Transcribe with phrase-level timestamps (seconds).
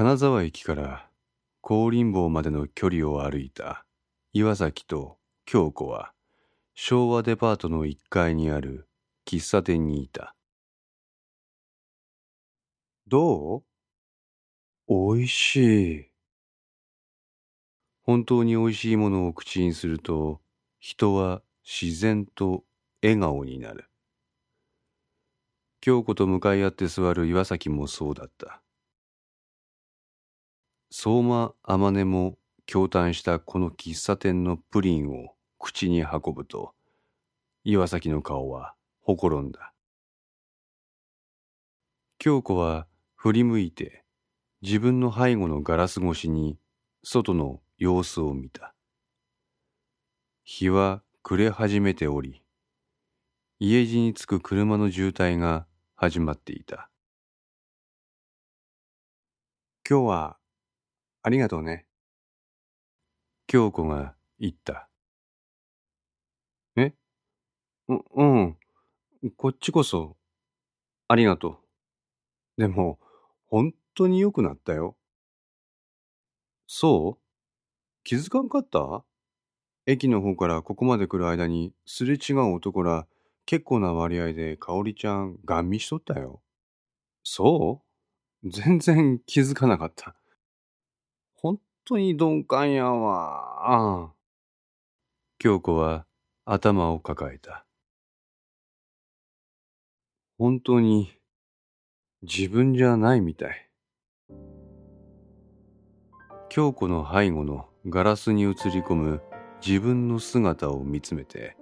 [0.00, 1.10] 金沢駅から
[1.60, 3.84] 高林坊までの距離を歩いた
[4.32, 6.14] 岩崎と京子は
[6.74, 8.88] 昭和デパートの1階にある
[9.26, 10.34] 喫茶店にいた。
[13.08, 13.62] どう？
[14.86, 16.06] おいしい。
[18.02, 20.40] 本当においしいものを口にすると
[20.78, 22.64] 人は自然と
[23.02, 23.90] 笑顔になる。
[25.82, 28.62] 京子と向かい合って座る岩崎もそうだった。
[30.92, 36.74] 相馬天音も驚嘆したこの喫茶店のプリンを口に運ぶと、
[37.62, 39.72] 岩崎の顔はほころんだ。
[42.18, 44.04] 京子は振り向いて
[44.62, 46.58] 自分の背後のガラス越しに
[47.04, 48.74] 外の様子を見た。
[50.42, 52.42] 日は暮れ始めており、
[53.60, 56.90] 家路に着く車の渋滞が始まっていた。
[59.88, 60.39] 今日は
[61.24, 61.84] ありがとうね。
[63.48, 64.86] 京子が言った。
[66.76, 66.92] え？
[67.88, 68.56] う、うん。
[69.36, 70.16] こっちこそ、
[71.08, 71.60] ありがと
[72.58, 72.62] う。
[72.62, 72.98] でも、
[73.48, 74.96] 本当に良くなったよ。
[76.68, 77.22] そう？
[78.04, 79.04] 気づかんかった？
[79.86, 83.06] 駅の方からここまで来る間にすれ違う男ら
[83.46, 86.42] 結構な割合で香織ちゃんガン見しとったよ。
[87.24, 87.82] そ
[88.44, 88.50] う？
[88.50, 90.19] 全然気づかなかった。
[91.90, 94.12] 本当に鈍感やわ。
[95.40, 96.06] 京子は
[96.44, 97.66] 頭を抱えた。
[100.38, 101.12] 本当に
[102.22, 103.68] 自分じゃないみたい。
[106.48, 109.20] 京子の背後のガラスに映り込む
[109.60, 111.56] 自分の姿を見つめて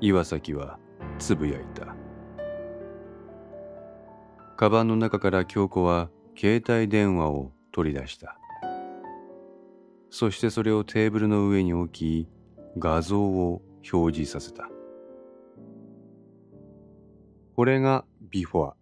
[0.00, 0.78] 岩崎は
[1.18, 1.96] つぶやいた
[4.56, 8.38] カバンの中から京子は携帯電話を取り出した
[10.18, 12.28] そしてそれをテーブルの上に置き
[12.78, 13.60] 画像を
[13.92, 14.70] 表示させた。
[17.54, 18.76] これがビフォア。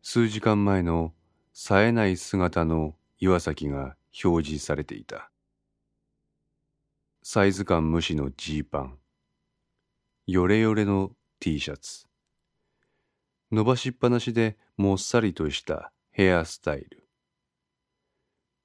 [0.00, 1.12] 数時間前の
[1.52, 5.30] 冴えない姿の岩崎が表示されていた。
[7.22, 8.98] サイズ感無視のジーパン。
[10.26, 12.06] ヨレヨレの T シャツ。
[13.50, 17.01] 伸ばしっぱなしでもっさりとしたヘアスタイル。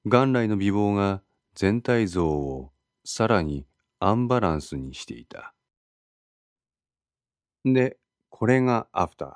[0.09, 1.21] 元来の美貌が
[1.53, 2.71] 全体像を
[3.03, 3.67] さらに
[3.99, 5.53] アンバランスにしていた。
[7.65, 7.97] で
[8.29, 9.33] これがアフター。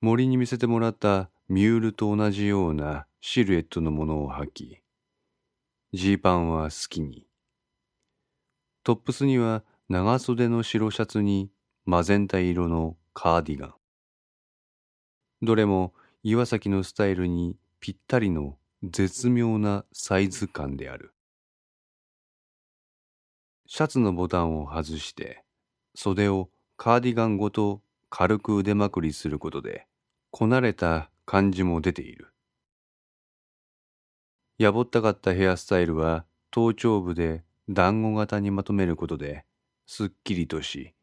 [0.00, 4.80] 森に見せてもらったミュールと同じようなシルエットのものを履き
[5.92, 7.20] ジーパンはスキニー
[8.82, 11.48] トップスには長袖の白シャツに
[11.84, 13.74] マゼンタ色のカーディガン。
[15.42, 21.12] どれも岩崎のスタイルにぴったりの絶妙なサイズ感である。
[23.66, 25.44] シャツのボタンを外して
[25.94, 26.48] 袖を
[26.78, 29.86] カーディガンごと軽く腕まくりすることで
[30.30, 32.32] こなれた感じも出ている。
[34.58, 39.44] やぼったかったヘアスタイルは頭頂部で団子型にまとめることで
[39.86, 40.94] すっきりとし、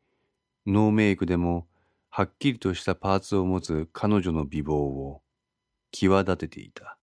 [0.65, 1.67] ノーメイクでも
[2.09, 5.21] はっきりとしたパーツを持つ彼女の美貌を
[5.91, 6.97] 際立てていた。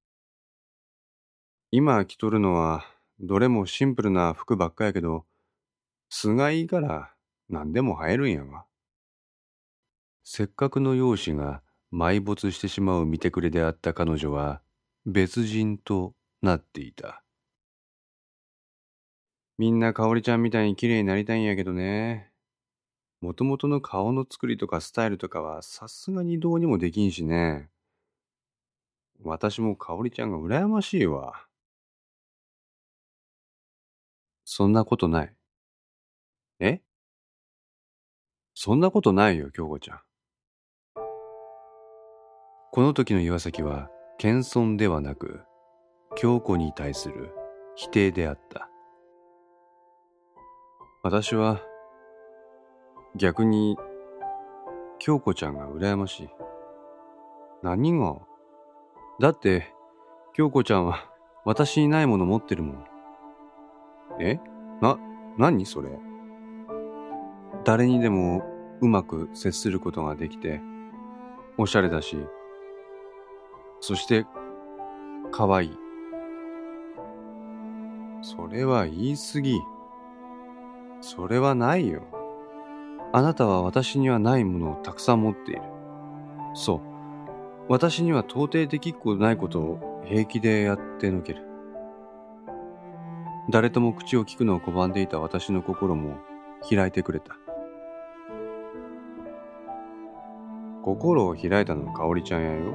[1.76, 2.86] 今着とるのは
[3.18, 5.24] どれもシンプルな服ばっかやけど、
[6.08, 7.10] 素がいいから
[7.48, 8.64] 何でも映えるんやわ。
[10.22, 11.62] せっかくの容姿が
[11.92, 14.62] 埋没してしまう見てくれであった彼女は
[15.04, 17.24] 別人となっていた。
[19.58, 22.30] みんなかおりちゃんみたいに綺麗になりたいんやけどね。
[23.20, 27.68] もともとの顔の作りとかスタイルとかはさすがにどうにもできんしね。
[29.24, 31.34] 私もかおりちゃんが羨ましいわ。
[34.56, 35.34] そんなことない。
[36.60, 36.80] え？
[38.54, 40.00] そんなことないよ、京子ちゃん。
[42.70, 45.40] この時の岩崎は謙遜ではなく、
[46.14, 47.32] 京子に対する
[47.74, 48.68] 否定であった。
[51.02, 51.60] 私は
[53.16, 53.76] 逆に
[55.00, 56.28] 京子ちゃんが羨ましい。
[57.64, 58.20] 何が？
[59.18, 59.74] だって
[60.32, 61.10] 京子ちゃんは
[61.44, 62.93] 私にないもの持ってるもん。
[64.20, 64.40] え？
[64.80, 64.98] な、
[65.38, 65.90] 何それ？
[67.64, 68.42] 誰にでも
[68.80, 70.60] うまく接することができて、
[71.56, 72.18] おしゃれだし、
[73.80, 74.26] そして
[75.32, 75.78] 可愛い。
[78.22, 79.58] それは言い過ぎ。
[81.00, 82.02] それはないよ。
[83.12, 85.62] あなたは私にはないものをたくさん持っている。
[86.54, 86.80] そう。
[87.68, 91.42] 私には到底できっこないことを平気でやってのける。
[93.50, 96.16] 誰とも口を聞くのを拒んでいた私の心も
[96.68, 97.36] 開いてくれた。
[100.82, 102.74] 心を開いたのは香織ちゃんやよ。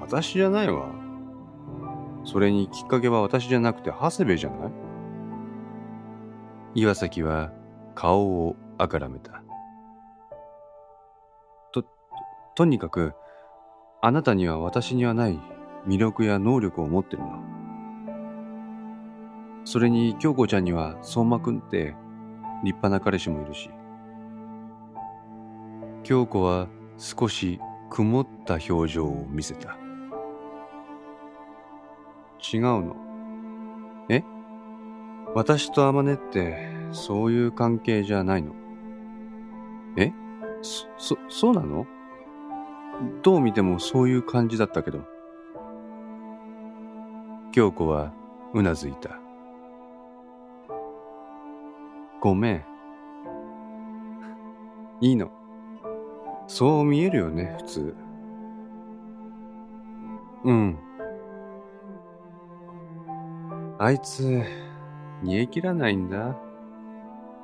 [0.00, 0.86] 私じゃないわ。
[2.24, 4.72] それにきっかけは私じゃなくて長谷部じゃない
[6.74, 7.52] 岩崎は
[7.94, 9.42] 顔をあからめた。
[11.72, 11.84] と、
[12.54, 13.12] とにかく、
[14.00, 15.38] あなたには私にはない
[15.86, 17.61] 魅力や能力を持ってるの。
[19.64, 21.94] それに京子ちゃんには相馬くんって
[22.64, 23.70] 立派な彼氏もいるし。
[26.02, 26.68] 京子は
[26.98, 27.60] 少し
[27.90, 29.76] 曇った表情を見せた。
[32.52, 32.96] 違うの。
[34.08, 34.24] え？
[35.34, 38.52] 私と天音ってそういう関係じゃないの？
[39.96, 40.12] え？
[40.60, 41.86] そ、そ、そうなの？
[43.22, 45.04] どう見てもそういう感じだったけど。
[47.52, 48.12] 京子は
[48.54, 49.20] うなずいた。
[52.22, 52.64] ごめん。
[55.00, 55.28] いいの。
[56.46, 57.96] そう見えるよね、普通。
[60.44, 60.78] うん。
[63.80, 64.40] あいつ、
[65.24, 66.38] 煮え切らないんだ。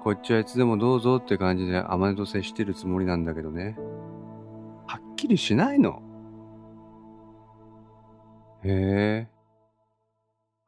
[0.04, 3.76] こっちはいつでもどうぞって感じで甘音と接してるつもりなんだけどね。
[4.86, 6.00] はっきりしないの。
[8.62, 9.28] へえ。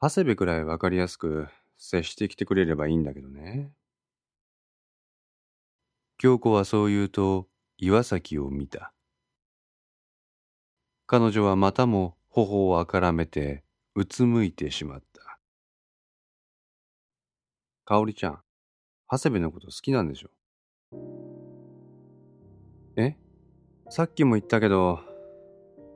[0.00, 1.46] 長谷部くらいわかりやすく
[1.78, 3.70] 接してきてくれればいいんだけどね。
[6.22, 7.46] 京子はそう言うと
[7.78, 8.92] 岩崎を見た。
[11.06, 13.64] 彼女はまたも頬をあからめて
[13.94, 15.38] うつむいてしまった。
[17.86, 18.40] かおりちゃん、
[19.10, 20.28] 長谷部のこと好きなんでしょ？
[22.98, 23.16] え？
[23.88, 25.00] さっきも言ったけど、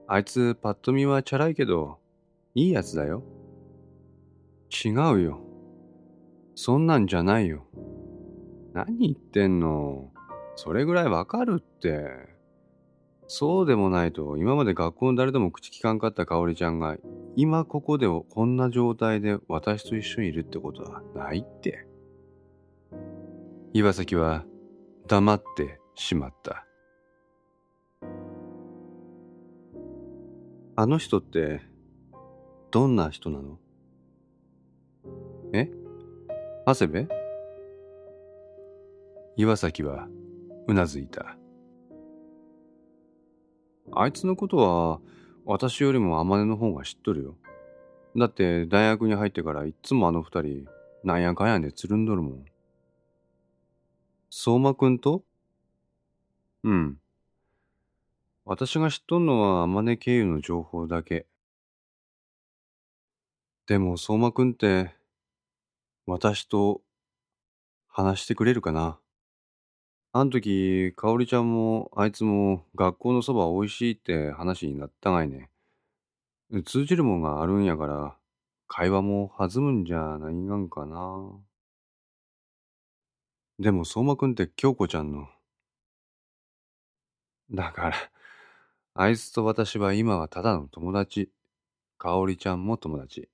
[0.09, 1.99] あいつパッと見はチャラいけど、
[2.55, 3.23] いいやつだよ。
[4.70, 5.41] 違うよ。
[6.55, 7.67] そんなんじゃないよ。
[8.73, 10.12] 何言ってんの？
[10.56, 12.33] それぐらいわかるって。
[13.27, 16.97] そうでもないと、今まで学校の誰でも口聞かんかったかおりちゃんが、
[17.37, 21.87] 今ここでこんな状態で私と一緒にいるってことはないって。
[23.73, 24.45] 岩崎は
[25.09, 26.67] 黙ってしまった。
[30.77, 31.62] あの人って、
[32.71, 33.59] どんな人なの？
[35.53, 35.71] え？
[36.67, 37.09] 長谷部？
[39.37, 40.09] 岩崎は
[40.66, 41.37] うなずいた。
[43.93, 45.00] あいつのことは
[45.44, 47.37] 私よりも天音の方が知っとるよ。
[48.16, 50.64] だって大学に入ってからいっつもあの二人
[51.05, 52.44] なんやかんやでつるんどるもん。
[54.31, 55.22] 相馬くんと？
[56.62, 56.99] うん。
[58.46, 61.26] 私が知っとんのは天音経由の情報だけ。
[63.67, 64.94] でも相馬くんって
[66.06, 66.82] 私と
[67.88, 68.99] 話してくれるかな？
[70.16, 75.50] あん時、かおりちゃんもあいつも学校のそば美味しいって話になったがいね。
[76.65, 78.17] 通じるもんがあるんやから、
[78.69, 81.32] 会話も弾むんじゃないがんかな。
[83.58, 85.27] でも相馬くんって京子ちゃんの。
[87.50, 87.96] だから、
[88.94, 91.32] あいつと私は今はただの友達。
[91.98, 93.29] かおりちゃんも友達。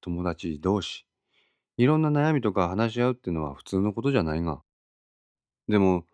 [0.00, 1.06] 友達同士。
[1.76, 4.62] いろんな悩みとか話し合うってのは普通のことじゃないが。
[5.68, 6.04] でも、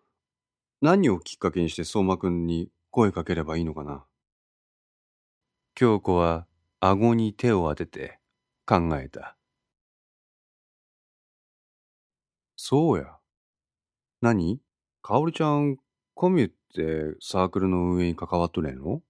[0.81, 4.05] 何をきっかけにして相馬くんに声かければいいのかな？
[5.73, 6.45] 京子は
[6.81, 8.19] 顎に手を当てて
[8.65, 9.37] 考えた。
[12.57, 13.17] そうや。
[14.21, 14.59] 何？
[15.01, 15.77] かおりちゃん、
[16.13, 19.01] コミュってサークルの運営に関わっとれんの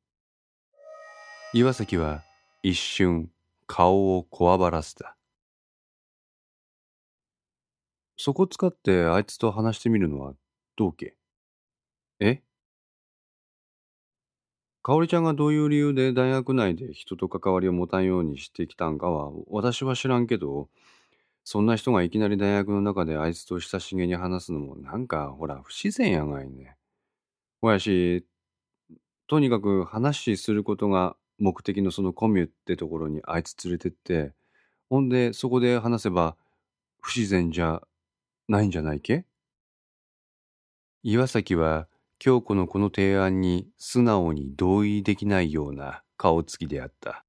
[1.54, 2.24] 岩崎は
[2.64, 3.32] 一瞬
[3.66, 5.15] 顔をこわばらせた。
[8.18, 10.34] そこ使ってあいつと話してみるのは
[10.78, 11.16] どうけ？
[12.20, 12.42] え？
[14.82, 20.70] かおりちゃんがどういう理由で大学内で人と関わりを持たんようにしてきたんかは私は知らんけど、
[21.44, 26.78] そんな人がいきなり大学の中であいつと親しげに話すのもなんかほら不自然やがいね。
[27.62, 28.26] ほやし、
[29.28, 34.34] とにかく話することが目的のそのコミュってところにあいつ連れてって、
[34.90, 36.36] ほんでそこで話せば
[37.02, 37.82] 不自然じゃ
[38.48, 39.26] ないんじゃないけ？
[41.04, 41.88] 岩崎は
[42.20, 47.26] 京子のこの提案に素直に同意できないような顔つきであった。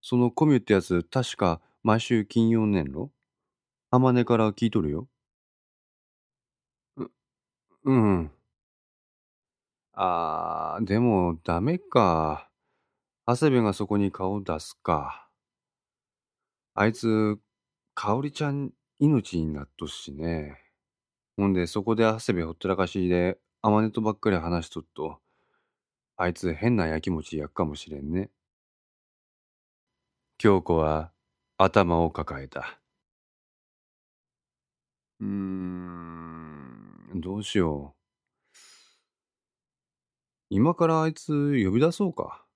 [0.00, 3.10] そのコミュってやつ確か毎週金曜年ろ
[3.90, 5.08] 天音から聞いとるよ。
[6.96, 7.06] う、
[7.84, 8.30] うん。
[9.92, 12.48] あー、でもダメか。
[13.26, 15.28] 長谷部がそこに顔出すか。
[16.74, 17.38] あいつ、
[17.94, 20.58] かおりちゃん命になっとしね。
[21.36, 25.20] ほんで、そこで長谷部ほったらかしで、あまねとばっかり話しとっと、
[26.16, 28.30] あいつ変なやきもち焼くかもしれんね。
[30.36, 31.12] 京子は
[31.58, 32.80] 頭を抱えた。
[35.20, 37.98] うーん、どうしよう。
[40.50, 42.47] 今からあいつ呼び出そうか。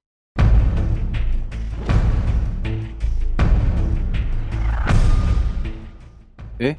[6.65, 6.79] え？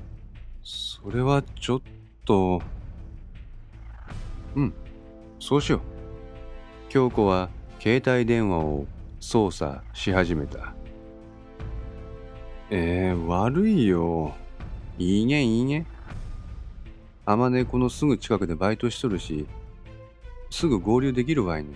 [0.64, 1.82] それはちょっ
[2.24, 2.62] と。
[4.56, 4.74] うん、
[5.40, 5.82] そうしよう。
[6.90, 7.50] 京子は
[7.80, 8.86] 携帯電話を
[9.20, 10.74] 操作し始めた。
[12.70, 14.34] えー、悪いよ。
[14.98, 15.86] いいねいいね。
[17.26, 19.48] あまねこのすぐ近くでバイトしとるし、
[20.50, 21.72] すぐ合流できるわいね。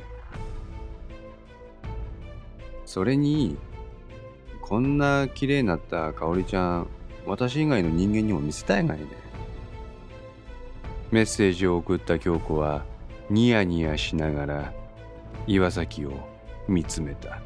[2.86, 3.58] それに、
[4.62, 6.88] こんな綺麗になった香織ちゃん、
[7.27, 9.05] 私以外の人間にも見せたいがいね。
[11.12, 12.84] メッセージを送った京子は
[13.29, 14.74] ニヤニヤしながら
[15.46, 16.12] 岩崎を
[16.67, 17.41] 見つめた。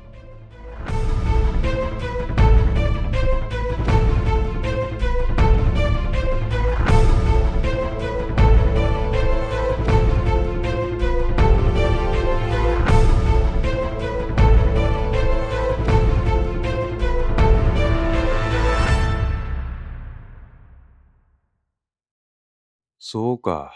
[23.13, 23.73] そうか。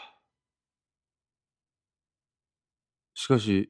[3.16, 3.70] しかし、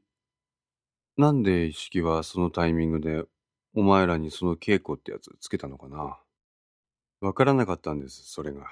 [1.17, 3.23] なんで一色はそのタイミングで
[3.73, 6.19] お前らにその稽古ってやつつけたのかな？
[7.19, 8.67] わからなかったんです、それが。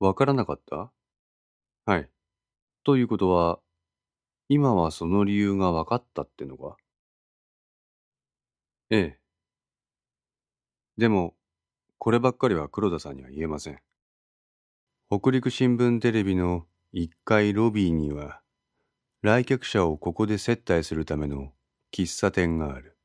[0.00, 0.92] わからなかった？
[1.86, 2.10] はい。
[2.84, 3.60] ということは、
[4.50, 6.76] 今はその理由が分かったってのか？
[8.90, 9.18] ええ。
[10.98, 11.34] でも、
[11.98, 13.80] こればっかりは黒田さんには言えません。
[15.10, 18.42] 北陸新聞テレビの1階ロビーには、
[19.22, 21.54] 来客者をここで接待するための
[21.94, 22.98] 喫茶店がある。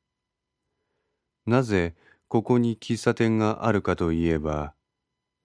[1.45, 1.95] なぜ
[2.27, 4.73] ここに喫茶店があるかといえば、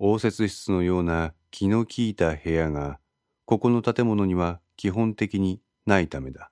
[0.00, 2.98] 応接室のような気の利いた部屋が、
[3.44, 6.50] ここの建物には基本的にないためだ。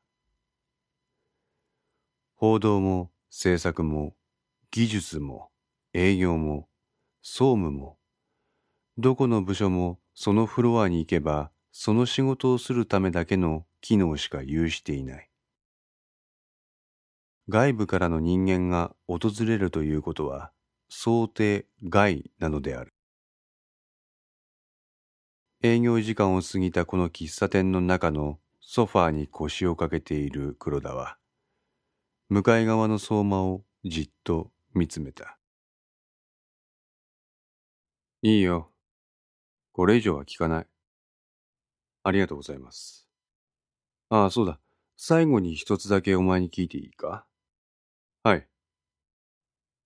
[2.36, 4.14] 報道も制作も
[4.70, 5.50] 技術も
[5.92, 6.68] 営業も
[7.22, 7.98] 総務も
[8.98, 15.30] どこの部署もそのフロアに行けばその仕事をするためだけの機能しか有していない。
[17.48, 20.50] 外部からの人間が訪れるということは
[20.88, 22.94] 想定外なのである。
[25.62, 31.18] 営業時間を過ぎたこの喫茶店の中のソファーに腰をかけている黒田は、
[32.28, 35.38] 向かい側の相馬をじっと見つめた。
[38.22, 38.70] いいよ。
[39.76, 40.66] これ以上は聞かない。
[42.02, 43.06] ありがとうございます。
[44.08, 44.58] ああ、そうだ。
[44.96, 47.26] 最後に一つだけお前に聞いていいか？
[48.22, 48.46] はい。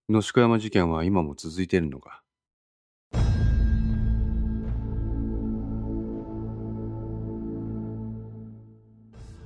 [0.09, 2.23] 野宿山事件は今も続いてるのか？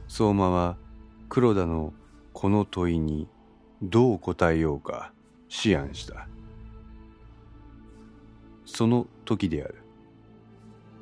[0.09, 0.77] 相馬は
[1.31, 1.95] 黒田の
[2.35, 3.29] この問いに
[3.81, 5.15] どう答えようか
[5.65, 6.29] 思案した。
[8.67, 9.77] その時である。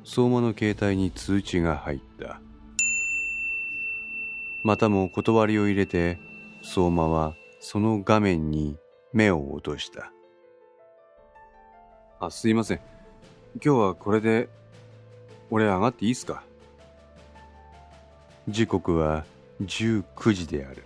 [0.05, 2.39] 相馬の携帯に通知が入った。
[4.63, 6.19] またも断りを入れて
[6.61, 8.77] 相馬はその画面に
[9.11, 10.11] 目を落とした。
[12.19, 12.79] あすいません。
[13.63, 14.49] 今日はこれで
[15.49, 16.43] 俺上がっていいっすか？
[18.47, 19.25] 時刻は
[19.61, 20.83] 19時である。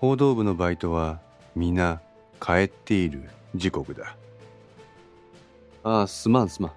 [0.00, 1.20] 報道部のバイトは
[1.54, 2.00] 皆
[2.40, 4.16] 帰っている時刻だ。
[5.82, 6.72] ああすまんすまん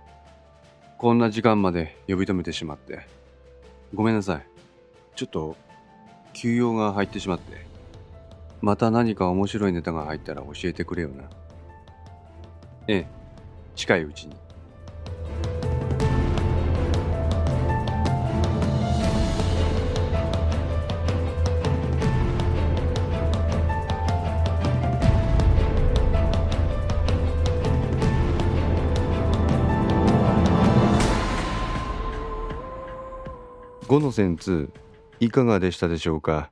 [0.97, 3.05] こんな時間まで呼び止めてしまって。
[3.93, 4.47] ごめんなさい。
[5.15, 5.55] ちょっと、
[6.33, 7.67] 休養が入ってしまって。
[8.61, 11.25] また何か面白いネタが入ったら教えてくれよな。
[12.87, 13.07] ええ、
[13.75, 14.35] 近いうちに。
[33.97, 34.69] 5の線2
[35.19, 36.51] いかがでしたでしょうか？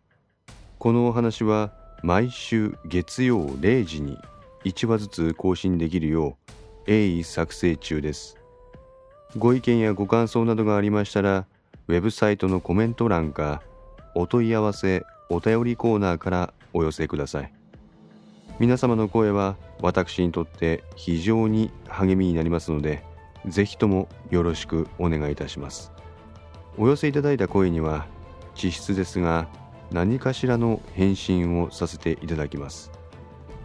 [0.79, 4.17] このお話は毎週月曜0時に
[4.63, 6.39] 1話ずつ更新できるよ
[6.87, 8.39] う鋭意作成中です。
[9.37, 11.45] ご意見やご感想などがありましたら
[11.87, 13.61] ウェブサイトのコメント欄か
[14.15, 17.53] お問い合わせお便りコーナーからお寄せください。
[18.57, 23.03] 皆様の声は私にとって非常に励みになりますので
[23.45, 25.91] ぜひともよろしくお願いいたします。
[26.77, 28.05] お寄せいただいた声には
[28.53, 29.47] 地質ですが
[29.91, 32.91] 何かしらの返信をさせていただきます。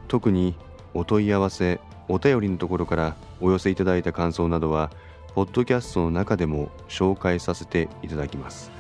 [0.09, 0.55] 特に
[0.95, 4.91] お問い合わせお便りのところからお寄せいただいた感想などは
[5.35, 8.71] ポッドキャストの中でも紹介させていただきます。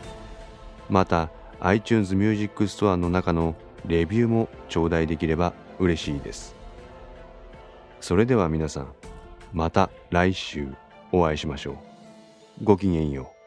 [0.88, 3.54] また iTunes Music Store の中の
[3.86, 6.54] レビューも頂戴できれば嬉しいです。
[8.00, 8.92] それでは皆さん
[9.52, 10.68] また来週
[11.12, 11.76] お会いしましょう。
[12.64, 13.39] ごきげんよう。